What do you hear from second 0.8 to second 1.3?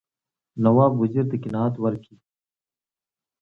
وزیر